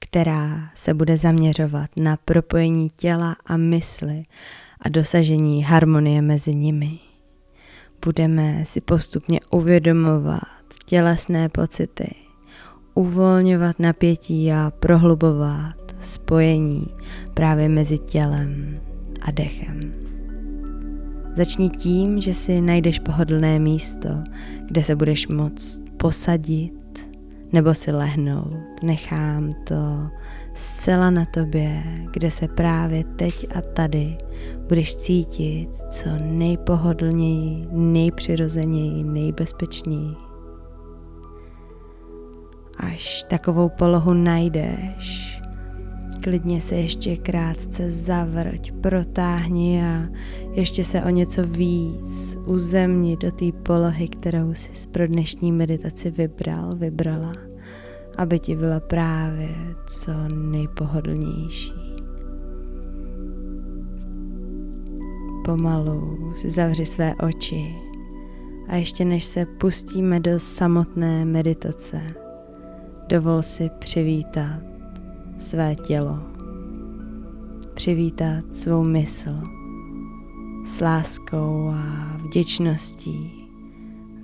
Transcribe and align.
která 0.00 0.70
se 0.74 0.94
bude 0.94 1.16
zaměřovat 1.16 1.90
na 1.96 2.16
propojení 2.16 2.90
těla 2.96 3.36
a 3.46 3.56
mysli 3.56 4.24
a 4.80 4.88
dosažení 4.88 5.62
harmonie 5.62 6.22
mezi 6.22 6.54
nimi. 6.54 6.98
Budeme 8.04 8.64
si 8.64 8.80
postupně 8.80 9.40
uvědomovat 9.50 10.40
tělesné 10.84 11.48
pocity, 11.48 12.14
uvolňovat 12.94 13.78
napětí 13.78 14.52
a 14.52 14.72
prohlubovat 14.80 15.76
spojení 16.00 16.86
právě 17.34 17.68
mezi 17.68 17.98
tělem 17.98 18.80
a 19.22 19.30
dechem. 19.30 19.94
Začni 21.36 21.70
tím, 21.70 22.20
že 22.20 22.34
si 22.34 22.60
najdeš 22.60 22.98
pohodlné 22.98 23.58
místo, 23.58 24.08
kde 24.66 24.82
se 24.82 24.96
budeš 24.96 25.28
moct 25.28 25.82
posadit 25.96 26.79
nebo 27.52 27.74
si 27.74 27.92
lehnout. 27.92 28.82
Nechám 28.82 29.52
to 29.64 30.10
zcela 30.54 31.10
na 31.10 31.24
tobě, 31.24 31.82
kde 32.12 32.30
se 32.30 32.48
právě 32.48 33.04
teď 33.04 33.46
a 33.54 33.60
tady 33.60 34.16
budeš 34.68 34.96
cítit 34.96 35.68
co 35.90 36.08
nejpohodlněji, 36.22 37.66
nejpřirozeněji, 37.70 39.04
nejbezpečněji. 39.04 40.16
Až 42.78 43.24
takovou 43.28 43.68
polohu 43.68 44.14
najdeš, 44.14 45.40
klidně 46.22 46.60
se 46.60 46.74
ještě 46.74 47.16
krátce 47.16 47.90
zavrť, 47.90 48.72
protáhni 48.72 49.84
a 49.84 50.08
ještě 50.52 50.84
se 50.84 51.02
o 51.02 51.08
něco 51.08 51.42
víc 51.42 52.38
uzemni 52.46 53.16
do 53.16 53.30
té 53.30 53.52
polohy, 53.52 54.08
kterou 54.08 54.54
jsi 54.54 54.88
pro 54.88 55.06
dnešní 55.06 55.52
meditaci 55.52 56.10
vybral, 56.10 56.76
vybrala, 56.76 57.32
aby 58.20 58.38
ti 58.38 58.56
byla 58.56 58.80
právě 58.80 59.48
co 59.86 60.12
nejpohodlnější. 60.34 61.72
Pomalu 65.44 66.32
si 66.34 66.50
zavři 66.50 66.86
své 66.86 67.14
oči 67.14 67.74
a 68.68 68.76
ještě 68.76 69.04
než 69.04 69.24
se 69.24 69.46
pustíme 69.46 70.20
do 70.20 70.38
samotné 70.38 71.24
meditace, 71.24 72.06
dovol 73.08 73.42
si 73.42 73.70
přivítat 73.78 74.62
své 75.38 75.74
tělo, 75.74 76.18
přivítat 77.74 78.44
svou 78.56 78.84
mysl 78.84 79.40
s 80.66 80.80
láskou 80.80 81.68
a 81.68 82.16
vděčností 82.24 83.48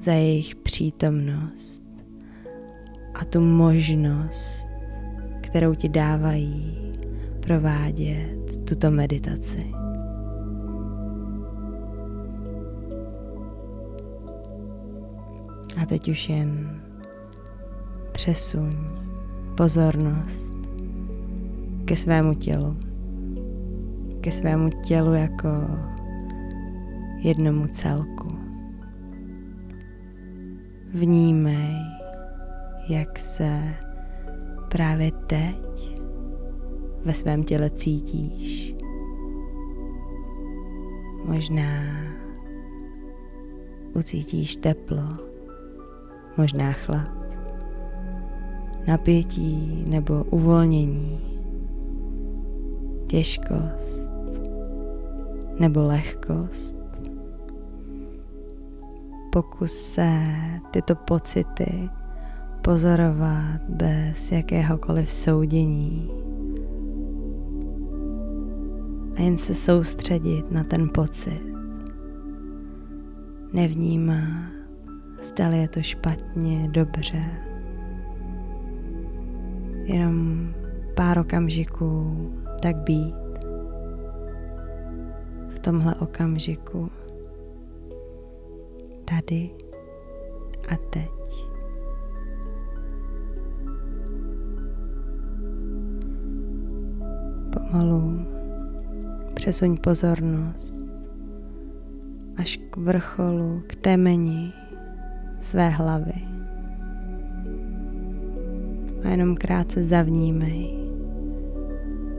za 0.00 0.12
jejich 0.12 0.54
přítomnost 0.56 1.85
a 3.20 3.24
tu 3.24 3.40
možnost, 3.40 4.72
kterou 5.40 5.74
ti 5.74 5.88
dávají 5.88 6.92
provádět 7.40 8.68
tuto 8.68 8.90
meditaci. 8.90 9.66
A 15.82 15.86
teď 15.86 16.08
už 16.08 16.28
jen 16.28 16.80
přesuň 18.12 18.72
pozornost 19.56 20.54
ke 21.84 21.96
svému 21.96 22.34
tělu. 22.34 22.76
Ke 24.20 24.32
svému 24.32 24.70
tělu 24.70 25.14
jako 25.14 25.48
jednomu 27.22 27.66
celku. 27.66 28.28
Vnímej, 30.94 31.85
jak 32.88 33.18
se 33.18 33.62
právě 34.68 35.12
teď 35.12 36.00
ve 37.04 37.14
svém 37.14 37.44
těle 37.44 37.70
cítíš. 37.70 38.76
Možná 41.24 41.70
ucítíš 43.94 44.56
teplo, 44.56 45.08
možná 46.36 46.72
chlad, 46.72 47.12
napětí 48.86 49.84
nebo 49.88 50.24
uvolnění 50.24 51.20
těžkost 53.06 54.00
nebo 55.58 55.82
lehkost. 55.82 56.78
Pokus 59.32 59.72
se 59.72 60.22
tyto 60.70 60.94
pocity 60.94 61.90
pozorovat 62.66 63.62
bez 63.68 64.32
jakéhokoliv 64.32 65.10
soudění 65.10 66.10
a 69.16 69.20
jen 69.20 69.36
se 69.38 69.54
soustředit 69.54 70.50
na 70.50 70.64
ten 70.64 70.88
pocit. 70.94 71.42
Nevnímá, 73.52 74.50
zdali 75.20 75.58
je 75.58 75.68
to 75.68 75.82
špatně, 75.82 76.68
dobře. 76.68 77.24
Jenom 79.84 80.48
pár 80.96 81.18
okamžiků 81.18 82.16
tak 82.62 82.76
být 82.76 83.14
v 85.48 85.58
tomhle 85.60 85.94
okamžiku, 85.94 86.90
tady 89.04 89.50
a 90.68 90.76
teď. 90.90 91.15
Pomalu 97.56 98.26
přesuň 99.34 99.76
pozornost 99.76 100.90
až 102.36 102.56
k 102.70 102.76
vrcholu, 102.76 103.62
k 103.66 103.74
temeni 103.74 104.52
své 105.40 105.68
hlavy. 105.68 106.12
A 109.04 109.08
jenom 109.08 109.34
krátce 109.34 109.84
zavnímej, 109.84 110.78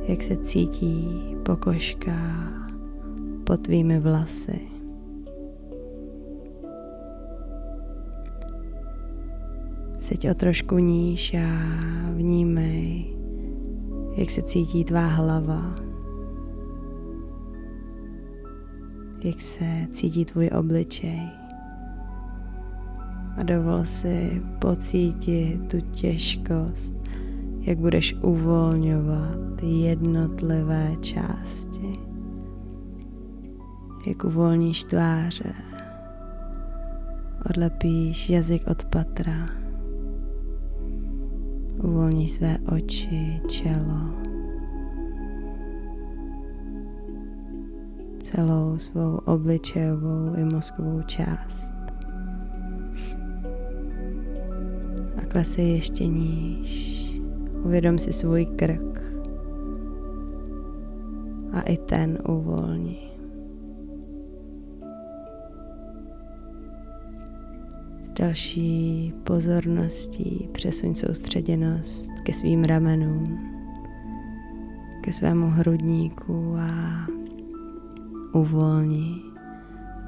jak 0.07 0.23
se 0.23 0.37
cítí 0.37 1.07
pokožka 1.45 2.17
pod 3.43 3.61
tvými 3.61 3.99
vlasy. 3.99 4.61
Seď 9.97 10.29
o 10.29 10.33
trošku 10.33 10.77
níž 10.77 11.33
a 11.33 11.47
vnímej, 12.13 13.16
jak 14.17 14.31
se 14.31 14.41
cítí 14.41 14.83
tvá 14.83 15.07
hlava, 15.07 15.75
jak 19.23 19.41
se 19.41 19.87
cítí 19.91 20.25
tvůj 20.25 20.49
obličej. 20.59 21.21
A 23.37 23.43
dovol 23.43 23.85
si 23.85 24.41
pocítit 24.59 25.71
tu 25.71 25.81
těžkost 25.81 26.97
jak 27.67 27.77
budeš 27.77 28.15
uvolňovat 28.21 29.63
jednotlivé 29.63 30.91
části, 31.01 31.93
jak 34.07 34.23
uvolníš 34.23 34.83
tváře, 34.83 35.53
odlepíš 37.49 38.29
jazyk 38.29 38.67
od 38.67 38.85
patra, 38.85 39.45
uvolníš 41.83 42.31
své 42.31 42.57
oči, 42.75 43.41
čelo, 43.47 44.01
celou 48.19 48.77
svou 48.77 49.15
obličejovou 49.25 50.35
i 50.35 50.43
mozkovou 50.43 51.01
část. 51.01 51.73
A 55.17 55.25
klesej 55.27 55.69
ještě 55.69 56.07
níž. 56.07 56.97
Uvědom 57.65 57.99
si 57.99 58.13
svůj 58.13 58.45
krk 58.45 59.01
a 61.53 61.61
i 61.61 61.77
ten 61.77 62.17
uvolni. 62.27 63.06
Další 68.19 69.13
pozorností 69.23 70.49
přesuň 70.51 70.95
soustředěnost 70.95 72.11
ke 72.23 72.33
svým 72.33 72.63
ramenům, 72.63 73.23
ke 75.01 75.13
svému 75.13 75.47
hrudníku 75.47 76.55
a 76.59 77.07
uvolni 78.33 79.21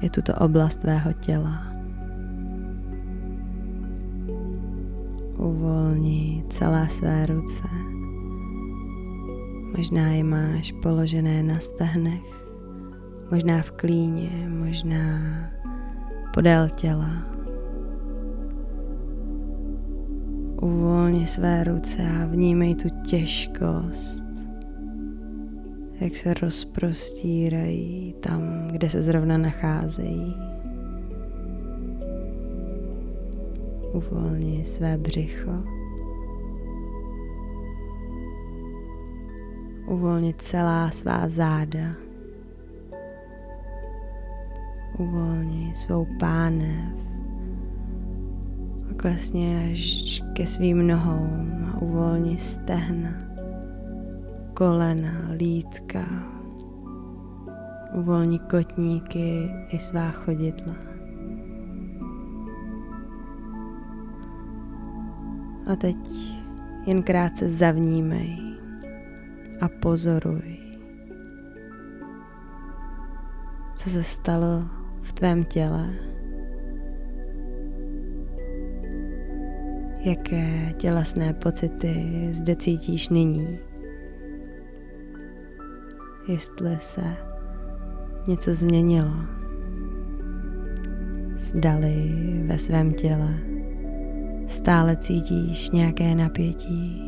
i 0.00 0.10
tuto 0.10 0.34
oblast 0.34 0.76
tvého 0.76 1.12
těla. 1.12 1.66
Uvolni 5.36 6.44
celé 6.48 6.88
své 6.88 7.26
ruce. 7.26 7.68
Možná 9.76 10.08
je 10.08 10.24
máš 10.24 10.72
položené 10.82 11.42
na 11.42 11.58
stehnech, 11.58 12.48
možná 13.30 13.62
v 13.62 13.70
klíně, 13.70 14.48
možná 14.48 15.20
podél 16.34 16.68
těla. 16.68 17.29
Uvolni 20.60 21.26
své 21.26 21.64
ruce 21.64 22.02
a 22.22 22.26
vnímej 22.26 22.74
tu 22.74 22.88
těžkost, 22.88 24.26
jak 26.00 26.16
se 26.16 26.34
rozprostírají 26.34 28.14
tam, 28.20 28.68
kde 28.68 28.90
se 28.90 29.02
zrovna 29.02 29.38
nacházejí. 29.38 30.36
Uvolni 33.92 34.64
své 34.64 34.98
břicho. 34.98 35.64
Uvolni 39.88 40.34
celá 40.34 40.90
svá 40.90 41.28
záda. 41.28 41.94
Uvolni 44.98 45.74
svou 45.74 46.06
pánev. 46.18 47.09
A 49.00 49.02
klesně 49.02 49.70
až 49.72 50.22
ke 50.32 50.46
svým 50.46 50.86
nohou 50.86 51.26
a 51.72 51.82
uvolni 51.82 52.36
stehna, 52.36 53.12
kolena, 54.54 55.32
lítka. 55.32 56.04
Uvolni 57.94 58.38
kotníky 58.38 59.50
i 59.68 59.78
svá 59.78 60.10
chodidla. 60.10 60.76
A 65.72 65.76
teď 65.76 65.96
jen 66.86 67.02
krátce 67.02 67.50
zavnímej 67.50 68.36
a 69.60 69.68
pozoruj, 69.68 70.58
co 73.74 73.90
se 73.90 74.02
stalo 74.02 74.64
v 75.00 75.12
tvém 75.12 75.44
těle, 75.44 76.09
jaké 80.00 80.72
tělesné 80.76 81.32
pocity 81.32 82.28
zde 82.32 82.56
cítíš 82.56 83.08
nyní, 83.08 83.58
jestli 86.28 86.76
se 86.80 87.16
něco 88.28 88.54
změnilo, 88.54 89.14
zdali 91.36 92.12
ve 92.46 92.58
svém 92.58 92.92
těle 92.92 93.50
Stále 94.50 94.96
cítíš 94.96 95.70
nějaké 95.70 96.14
napětí, 96.14 97.02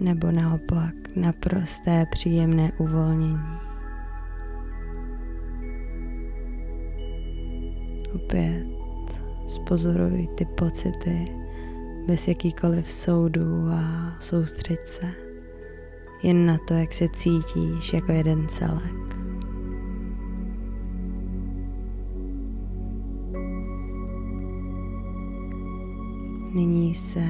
nebo 0.00 0.30
naopak 0.30 0.94
naprosté 1.16 2.06
příjemné 2.12 2.72
uvolnění. 2.78 3.38
Opět 8.14 8.71
spozoruj 9.46 10.28
ty 10.34 10.44
pocity 10.44 11.28
bez 12.06 12.28
jakýkoliv 12.28 12.90
soudu 12.90 13.68
a 13.70 14.12
soustřeď 14.20 14.86
se 14.86 15.06
jen 16.22 16.46
na 16.46 16.58
to, 16.68 16.74
jak 16.74 16.92
se 16.92 17.08
cítíš 17.08 17.92
jako 17.92 18.12
jeden 18.12 18.48
celek. 18.48 19.16
Nyní 26.54 26.94
se 26.94 27.24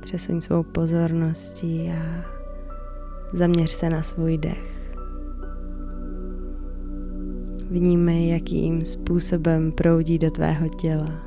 přesuň 0.00 0.40
svou 0.40 0.62
pozorností 0.62 1.90
a 1.90 2.24
zaměř 3.32 3.70
se 3.70 3.90
na 3.90 4.02
svůj 4.02 4.38
dech. 4.38 4.83
Vnímej, 7.74 8.28
jakým 8.28 8.84
způsobem 8.84 9.72
proudí 9.72 10.18
do 10.18 10.30
tvého 10.30 10.68
těla. 10.68 11.22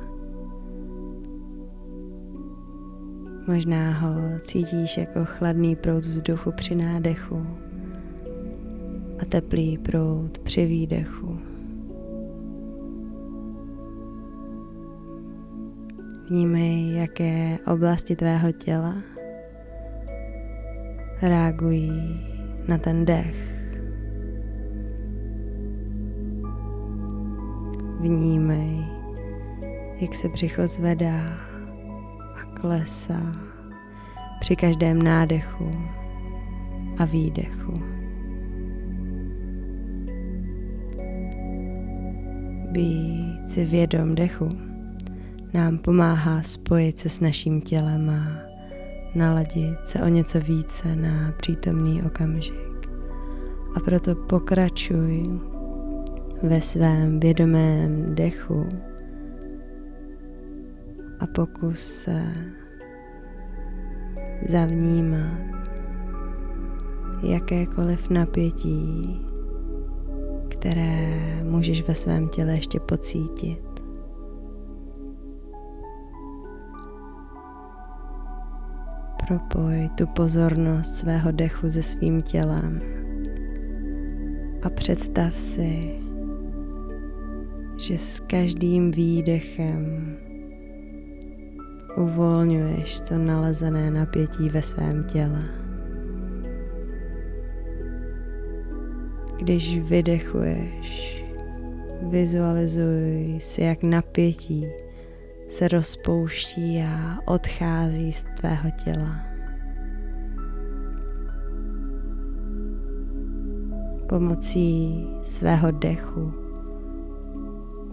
Možná 3.48 3.92
ho 3.92 4.38
cítíš 4.40 4.96
jako 4.96 5.24
chladný 5.24 5.76
proud 5.76 5.98
vzduchu 5.98 6.52
při 6.52 6.74
nádechu 6.74 7.46
a 9.22 9.24
teplý 9.24 9.78
proud 9.78 10.38
při 10.38 10.66
výdechu. 10.66 11.38
Vnímej, 16.30 16.94
jaké 16.94 17.58
oblasti 17.72 18.16
tvého 18.16 18.52
těla 18.52 18.94
reagují 21.22 22.26
na 22.68 22.78
ten 22.78 23.04
dech. 23.04 23.47
Vnímej, 28.00 28.86
jak 30.00 30.14
se 30.14 30.28
břicho 30.28 30.66
zvedá 30.66 31.20
a 32.34 32.60
klesá 32.60 33.32
při 34.40 34.56
každém 34.56 35.02
nádechu 35.02 35.70
a 36.98 37.04
výdechu. 37.04 37.74
Být 42.70 43.48
si 43.48 43.64
vědom 43.64 44.14
dechu 44.14 44.48
nám 45.54 45.78
pomáhá 45.78 46.42
spojit 46.42 46.98
se 46.98 47.08
s 47.08 47.20
naším 47.20 47.60
tělem 47.60 48.10
a 48.10 48.48
naladit 49.14 49.86
se 49.86 50.02
o 50.02 50.08
něco 50.08 50.40
více 50.40 50.96
na 50.96 51.32
přítomný 51.36 52.02
okamžik. 52.02 52.88
A 53.76 53.80
proto 53.80 54.14
pokračuj 54.14 55.40
ve 56.42 56.60
svém 56.60 57.20
vědomém 57.20 58.14
dechu 58.14 58.68
a 61.20 61.26
pokus 61.26 61.78
se 61.78 62.22
zavnímat 64.48 65.48
jakékoliv 67.22 68.10
napětí, 68.10 69.20
které 70.48 71.18
můžeš 71.42 71.88
ve 71.88 71.94
svém 71.94 72.28
těle 72.28 72.52
ještě 72.52 72.80
pocítit. 72.80 73.68
Propoj 79.26 79.90
tu 79.94 80.06
pozornost 80.06 80.94
svého 80.94 81.32
dechu 81.32 81.70
se 81.70 81.82
svým 81.82 82.20
tělem 82.20 82.80
a 84.62 84.70
představ 84.70 85.38
si, 85.38 86.00
že 87.78 87.98
s 87.98 88.20
každým 88.20 88.90
výdechem 88.90 90.16
uvolňuješ 91.96 93.00
to 93.00 93.18
nalezené 93.18 93.90
napětí 93.90 94.48
ve 94.48 94.62
svém 94.62 95.02
těle. 95.02 95.40
Když 99.38 99.78
vydechuješ, 99.78 101.24
vizualizuj 102.02 103.36
si, 103.38 103.62
jak 103.62 103.82
napětí 103.82 104.66
se 105.48 105.68
rozpouští 105.68 106.82
a 106.82 107.18
odchází 107.26 108.12
z 108.12 108.24
tvého 108.24 108.70
těla. 108.84 109.16
Pomocí 114.08 115.06
svého 115.22 115.70
dechu 115.70 116.47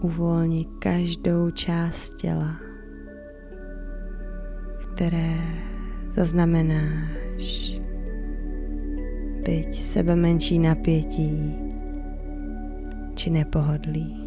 uvolni 0.00 0.66
každou 0.78 1.50
část 1.50 2.14
těla, 2.14 2.56
které 4.82 5.34
zaznamenáš 6.10 7.80
byť 9.44 9.74
sebe 9.74 10.16
menší 10.16 10.58
napětí 10.58 11.56
či 13.14 13.30
nepohodlí. 13.30 14.26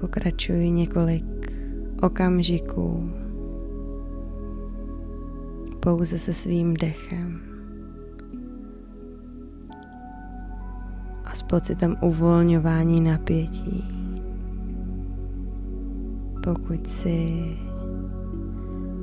Pokračuji 0.00 0.70
několik 0.70 1.52
okamžiků 2.02 3.10
pouze 5.82 6.18
se 6.18 6.34
svým 6.34 6.74
dechem 6.74 7.40
a 11.24 11.34
s 11.34 11.42
pocitem 11.42 11.96
uvolňování 12.00 13.00
napětí. 13.00 13.84
Pokud 16.44 16.88
si 16.88 17.44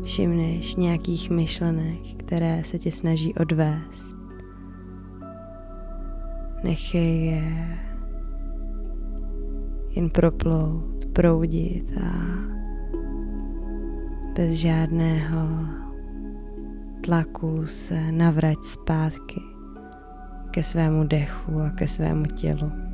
všimneš 0.03 0.75
nějakých 0.75 1.29
myšlenek, 1.29 1.99
které 2.17 2.63
se 2.63 2.79
tě 2.79 2.91
snaží 2.91 3.33
odvést. 3.33 4.19
Nechej 6.63 7.25
je 7.25 7.77
jen 9.89 10.09
proplout, 10.09 11.05
proudit 11.13 11.97
a 11.97 12.11
bez 14.35 14.51
žádného 14.51 15.79
tlaku 17.09 17.65
se 17.65 18.11
navrať 18.11 18.63
zpátky 18.63 19.41
ke 20.51 20.63
svému 20.63 21.03
dechu 21.09 21.61
a 21.61 21.69
ke 21.69 21.87
svému 21.87 22.25
tělu. 22.25 22.88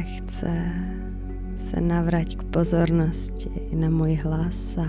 Lehce 0.00 0.72
se 1.56 1.80
navrať 1.80 2.36
k 2.36 2.42
pozornosti 2.44 3.50
na 3.72 3.90
můj 3.90 4.14
hlas 4.14 4.78
a 4.78 4.86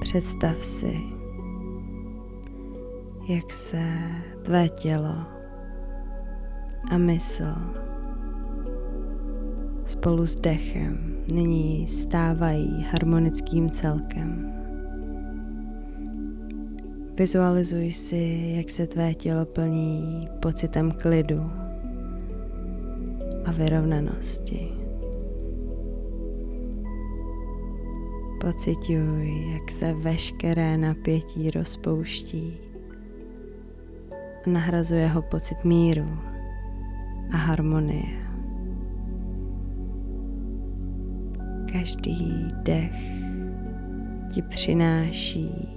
představ 0.00 0.64
si, 0.64 0.96
jak 3.28 3.52
se 3.52 3.82
tvé 4.42 4.68
tělo 4.68 5.14
a 6.90 6.98
mysl 6.98 7.54
spolu 9.84 10.26
s 10.26 10.34
dechem 10.34 11.24
nyní 11.32 11.86
stávají 11.86 12.86
harmonickým 12.90 13.70
celkem. 13.70 14.52
Vizualizuj 17.18 17.92
si, 17.92 18.52
jak 18.56 18.70
se 18.70 18.86
tvé 18.86 19.14
tělo 19.14 19.44
plní 19.44 20.28
pocitem 20.40 20.90
klidu 20.92 21.61
a 23.44 23.52
vyrovnanosti. 23.52 24.72
Pocituj, 28.40 29.52
jak 29.52 29.70
se 29.70 29.94
veškeré 29.94 30.78
napětí 30.78 31.50
rozpouští 31.50 32.58
a 34.46 34.50
nahrazuje 34.50 35.08
ho 35.08 35.22
pocit 35.22 35.64
míru 35.64 36.18
a 37.32 37.36
harmonie. 37.36 38.22
Každý 41.72 42.48
dech 42.62 43.22
ti 44.34 44.42
přináší 44.42 45.68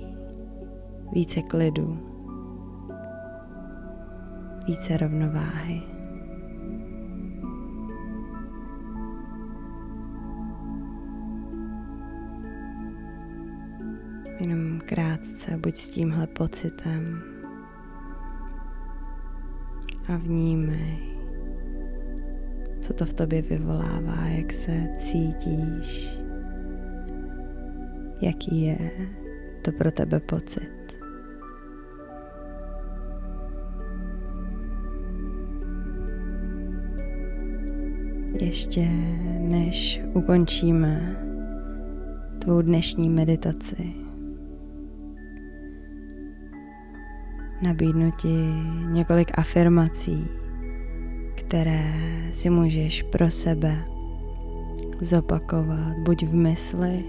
více 1.13 1.41
klidu, 1.41 1.99
více 4.67 4.97
rovnováhy. 4.97 5.94
Jenom 14.45 14.79
krátce 14.79 15.57
buď 15.57 15.75
s 15.75 15.89
tímhle 15.89 16.27
pocitem 16.27 17.21
a 20.07 20.17
vnímej, 20.17 20.99
co 22.81 22.93
to 22.93 23.05
v 23.05 23.13
tobě 23.13 23.41
vyvolává, 23.41 24.25
jak 24.25 24.53
se 24.53 24.87
cítíš, 24.97 26.19
jaký 28.21 28.61
je 28.61 28.91
to 29.61 29.71
pro 29.71 29.91
tebe 29.91 30.19
pocit. 30.19 30.97
Ještě 38.39 38.89
než 39.39 40.01
ukončíme 40.13 41.21
tvou 42.39 42.61
dnešní 42.61 43.09
meditaci, 43.09 44.04
nabídnu 47.65 48.11
ti 48.11 48.53
několik 48.91 49.39
afirmací, 49.39 50.27
které 51.35 51.93
si 52.31 52.49
můžeš 52.49 53.03
pro 53.03 53.29
sebe 53.29 53.85
zopakovat 55.01 55.97
buď 55.99 56.23
v 56.23 56.33
mysli 56.33 57.03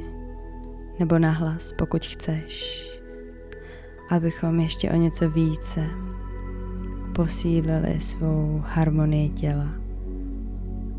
nebo 0.98 1.18
nahlas, 1.18 1.72
pokud 1.72 2.04
chceš, 2.04 2.82
abychom 4.10 4.60
ještě 4.60 4.90
o 4.90 4.96
něco 4.96 5.30
více 5.30 5.86
posílili 7.14 8.00
svou 8.00 8.62
harmonii 8.66 9.28
těla 9.28 9.68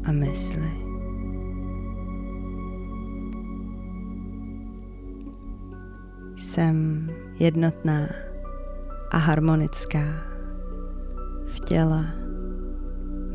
a 0.04 0.12
mysli. 0.12 0.72
Jsem 6.36 7.10
jednotná 7.40 8.27
a 9.18 9.20
harmonická 9.20 10.06
v 11.46 11.60
těle, 11.60 12.06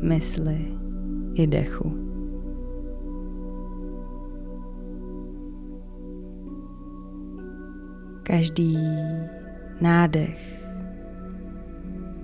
mysli 0.01 0.67
i 1.33 1.47
dechu. 1.47 1.91
Každý 8.23 8.77
nádech 9.81 10.39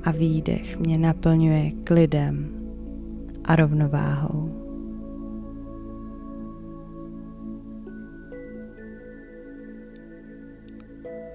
a 0.03 0.11
výdech 0.11 0.79
mě 0.79 0.97
naplňuje 0.97 1.71
klidem 1.83 2.49
a 3.45 3.55
rovnováhou. 3.55 4.55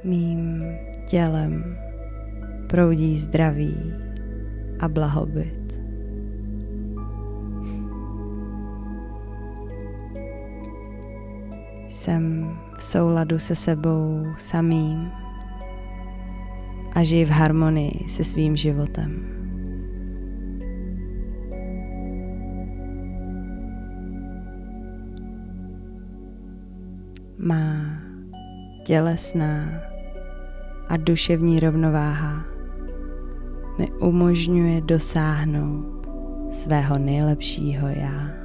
Mým 0.05 0.65
tělem 1.09 1.84
proudí 2.75 3.19
zdraví 3.19 3.93
a 4.81 4.89
blahobyt. 4.89 5.79
Jsem 11.89 12.51
v 12.77 12.83
souladu 12.83 13.39
se 13.39 13.57
sebou 13.57 14.27
samým 14.37 15.11
a 16.93 17.03
žiji 17.03 17.25
v 17.25 17.31
harmonii 17.31 18.09
se 18.09 18.25
svým 18.25 18.57
životem. 18.57 19.27
Má 27.39 28.03
tělesná 28.85 29.81
a 30.89 30.97
duševní 30.97 31.61
rovnováha 31.61 32.54
mi 33.79 33.93
umožňuje 33.93 34.81
dosáhnout 34.81 36.07
svého 36.51 36.99
nejlepšího 36.99 37.89
já. 37.89 38.45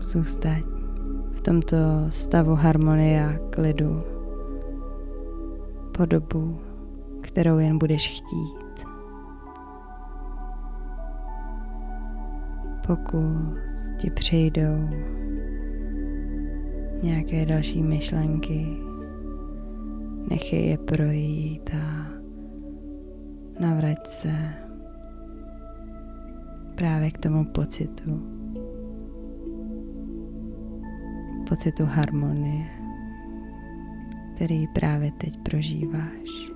Zůstaň 0.00 0.62
v 1.32 1.40
tomto 1.40 1.76
stavu 2.08 2.54
harmonie 2.54 3.26
a 3.26 3.38
klidu 3.50 4.02
po 5.96 6.06
dobu, 6.06 6.60
kterou 7.20 7.58
jen 7.58 7.78
budeš 7.78 8.08
chtít. 8.08 8.86
Pokud 12.86 13.71
ti 14.02 14.10
přijdou 14.10 14.88
nějaké 17.02 17.46
další 17.46 17.82
myšlenky, 17.82 18.66
nechej 20.30 20.68
je 20.68 20.78
projít 20.78 21.70
a 21.74 22.06
navrať 23.60 24.06
se 24.06 24.32
právě 26.74 27.10
k 27.10 27.18
tomu 27.18 27.44
pocitu, 27.44 28.22
pocitu 31.48 31.84
harmonie, 31.84 32.66
který 34.34 34.66
právě 34.66 35.12
teď 35.18 35.38
prožíváš. 35.42 36.50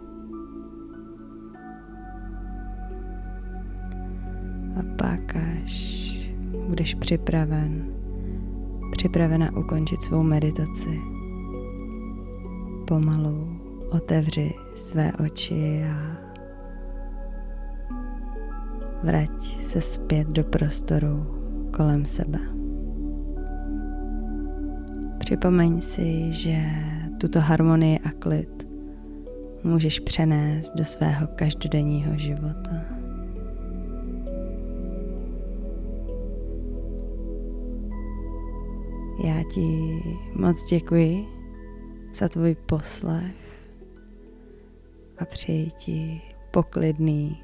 A 4.76 4.83
pak, 4.99 5.37
až 5.37 6.05
budeš 6.68 6.94
připraven, 6.94 7.94
připravena 8.92 9.56
ukončit 9.56 10.02
svou 10.02 10.23
meditaci, 10.23 11.00
pomalu 12.88 13.49
otevři 13.90 14.54
své 14.75 15.12
oči 15.12 15.85
a 15.85 16.26
vrať 19.02 19.42
se 19.42 19.80
zpět 19.80 20.28
do 20.28 20.44
prostoru 20.44 21.26
kolem 21.76 22.06
sebe. 22.06 22.38
Připomeň 25.18 25.80
si, 25.80 26.32
že 26.32 26.64
tuto 27.20 27.40
harmonii 27.40 27.99
a 27.99 28.11
klid 28.11 28.68
můžeš 29.64 30.00
přenést 30.00 30.73
do 30.75 30.85
svého 30.85 31.26
každodenního 31.26 32.18
života. 32.18 32.86
Ti 39.55 40.00
moc 40.35 40.65
děkuji 40.65 41.26
za 42.15 42.29
tvůj 42.29 42.55
poslech 42.55 43.35
a 45.19 45.25
přeji 45.25 45.71
ti 45.71 46.23
poklidný 46.50 47.43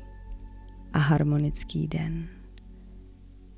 a 0.92 0.98
harmonický 0.98 1.88
den. 1.88 2.28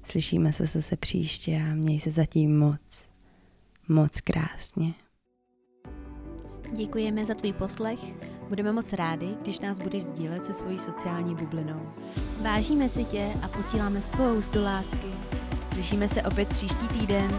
Slyšíme 0.02 0.52
se 0.52 0.66
zase 0.66 0.96
příště 0.96 1.62
a 1.70 1.74
měj 1.74 2.00
se 2.00 2.10
zatím 2.10 2.58
moc, 2.58 3.06
moc 3.88 4.20
krásně. 4.20 4.94
Děkujeme 6.72 7.24
za 7.24 7.34
tvůj 7.34 7.52
poslech. 7.52 7.98
Budeme 8.48 8.72
moc 8.72 8.92
rádi, 8.92 9.34
když 9.42 9.60
nás 9.60 9.78
budeš 9.78 10.02
sdílet 10.02 10.44
se 10.44 10.52
svojí 10.52 10.78
sociální 10.78 11.34
bublinou. 11.34 11.80
Vážíme 12.42 12.88
si 12.88 13.04
tě 13.04 13.32
a 13.42 13.48
posíláme 13.48 14.02
spoustu 14.02 14.62
lásky. 14.62 15.08
Slyšíme 15.72 16.08
se 16.08 16.22
opět 16.22 16.48
příští 16.48 16.88
týden. 16.88 17.30